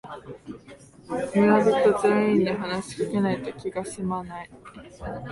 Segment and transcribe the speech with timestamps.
[1.35, 4.49] 村人全員に話しかけないと気がすまない